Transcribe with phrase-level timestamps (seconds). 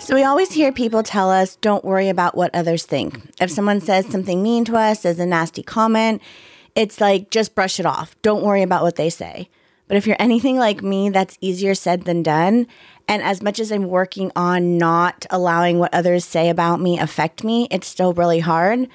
[0.00, 3.20] So, we always hear people tell us, don't worry about what others think.
[3.38, 6.22] If someone says something mean to us, says a nasty comment,
[6.74, 8.16] it's like, just brush it off.
[8.22, 9.50] Don't worry about what they say.
[9.88, 12.66] But if you're anything like me, that's easier said than done.
[13.08, 17.44] And as much as I'm working on not allowing what others say about me affect
[17.44, 18.88] me, it's still really hard.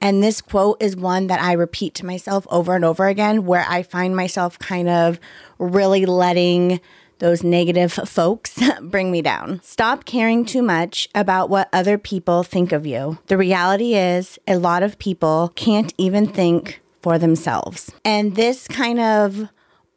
[0.00, 3.64] And this quote is one that I repeat to myself over and over again, where
[3.68, 5.20] I find myself kind of
[5.58, 6.80] really letting
[7.18, 9.60] those negative folks bring me down.
[9.62, 13.18] Stop caring too much about what other people think of you.
[13.26, 17.92] The reality is, a lot of people can't even think for themselves.
[18.04, 19.48] And this kind of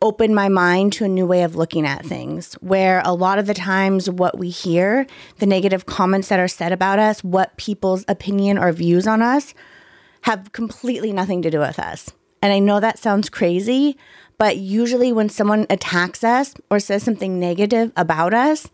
[0.01, 3.45] opened my mind to a new way of looking at things where a lot of
[3.45, 5.05] the times what we hear,
[5.37, 9.53] the negative comments that are said about us, what people's opinion or views on us
[10.21, 12.09] have completely nothing to do with us.
[12.41, 13.97] And I know that sounds crazy,
[14.37, 18.69] but usually, when someone attacks us or says something negative about us,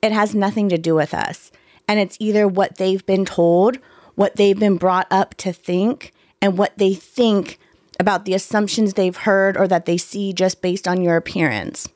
[0.00, 1.52] it has nothing to do with us.
[1.86, 3.76] And it's either what they've been told,
[4.14, 7.58] what they've been brought up to think, and what they think
[7.98, 11.88] about the assumptions they've heard or that they see just based on your appearance.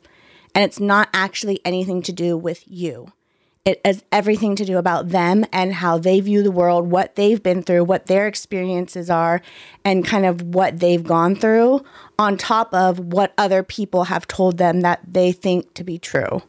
[0.55, 3.13] And it's not actually anything to do with you.
[3.65, 7.43] It has everything to do about them and how they view the world, what they've
[7.43, 9.41] been through, what their experiences are,
[9.87, 11.83] and kind of what they've gone through,
[12.19, 16.43] on top of what other people have told them that they think to be true.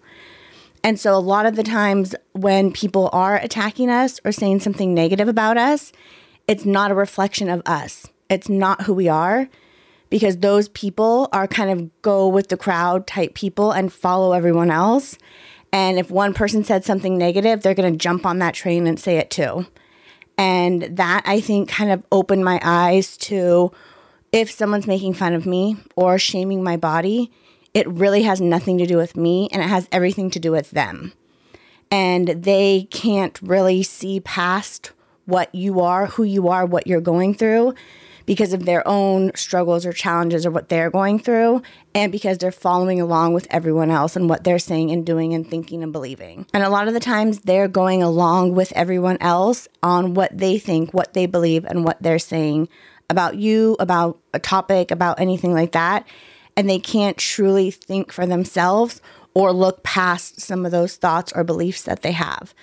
[0.84, 4.94] And so, a lot of the times when people are attacking us or saying something
[4.94, 5.94] negative about us,
[6.48, 8.08] it's not a reflection of us.
[8.30, 9.48] It's not who we are
[10.10, 14.70] because those people are kind of go with the crowd type people and follow everyone
[14.70, 15.18] else.
[15.76, 18.98] And if one person said something negative, they're going to jump on that train and
[18.98, 19.68] say it too.
[20.38, 23.74] And that I think kind of opened my eyes to
[24.32, 27.30] if someone's making fun of me or shaming my body,
[27.74, 30.72] it really has nothing to do with me and it has everything to do with
[30.72, 31.12] them.
[31.92, 34.94] And they can't really see past
[35.26, 37.74] what you are, who you are, what you're going through
[38.26, 41.62] because of their own struggles or challenges or what they're going through,
[41.94, 45.48] and because they're following along with everyone else and what they're saying and doing and
[45.50, 46.46] thinking and believing.
[46.54, 50.58] And a lot of the times they're going along with everyone else on what they
[50.58, 52.70] think, what they believe, and what they're saying
[53.10, 56.08] about you, about a topic, about anything like that.
[56.58, 59.02] And they can't truly think for themselves
[59.34, 62.54] or look past some of those thoughts or beliefs that they have.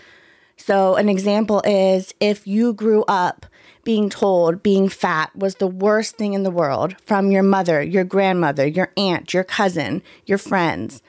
[0.56, 3.46] So, an example is if you grew up
[3.84, 8.04] being told being fat was the worst thing in the world from your mother, your
[8.04, 11.02] grandmother, your aunt, your cousin, your friends,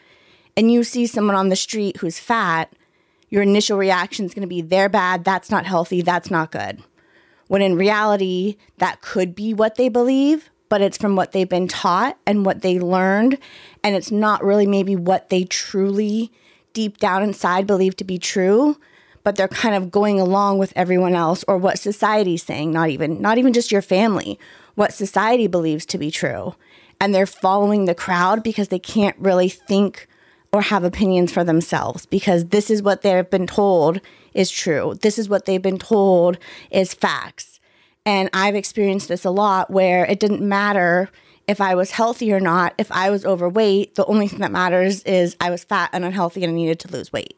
[0.58, 2.72] and you see someone on the street who's fat,
[3.30, 6.84] your initial reaction is going to be they're bad, that's not healthy, that's not good.
[7.48, 11.68] When in reality, that could be what they believe, but it's from what they've been
[11.68, 13.38] taught and what they learned.
[13.84, 16.32] And it's not really maybe what they truly
[16.74, 18.78] deep down inside believe to be true
[19.24, 23.22] but they're kind of going along with everyone else or what society's saying, not even
[23.22, 24.40] not even just your family,
[24.76, 26.56] what society believes to be true.
[27.00, 30.08] And they're following the crowd because they can't really think
[30.54, 34.00] or have opinions for themselves because this is what they've been told
[34.34, 34.94] is true.
[35.02, 36.38] This is what they've been told
[36.70, 37.60] is facts.
[38.06, 41.10] And I've experienced this a lot where it didn't matter
[41.48, 42.74] if I was healthy or not.
[42.78, 46.44] If I was overweight, the only thing that matters is I was fat and unhealthy
[46.44, 47.38] and I needed to lose weight.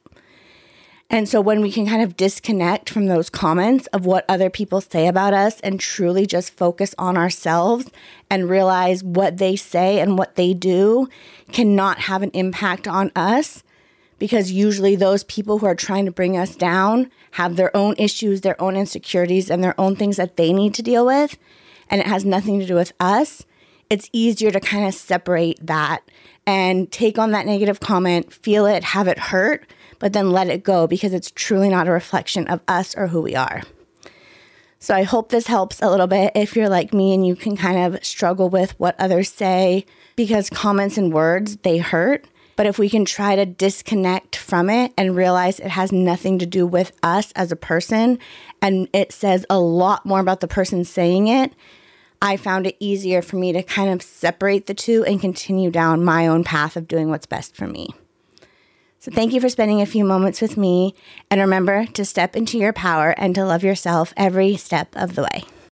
[1.10, 4.82] And so when we can kind of disconnect from those comments of what other people
[4.82, 7.92] say about us and truly just focus on ourselves
[8.30, 11.08] and realize what they say and what they do
[11.52, 13.64] cannot have an impact on us
[14.18, 18.42] because usually those people who are trying to bring us down have their own issues,
[18.42, 21.38] their own insecurities, and their own things that they need to deal with.
[21.90, 23.46] And it has nothing to do with us.
[23.90, 26.02] It's easier to kind of separate that
[26.48, 29.68] and take on that negative comment, feel it, have it hurt
[30.00, 33.22] but then let it go because it's truly not a reflection of us or who
[33.22, 33.62] we are.
[34.80, 37.58] So I hope this helps a little bit if you're like me and you can
[37.58, 42.28] kind of struggle with what others say because comments and words, they hurt.
[42.56, 46.46] But if we can try to disconnect from it and realize it has nothing to
[46.46, 48.20] do with us as a person
[48.62, 51.54] and it says a lot more about the person saying it,
[52.22, 56.04] I found it easier for me to kind of separate the two and continue down
[56.04, 57.90] my own path of doing what's best for me.
[59.06, 60.96] So thank you for spending a few moments with me.
[61.30, 65.22] And remember to step into your power and to love yourself every step of the
[65.22, 65.44] way.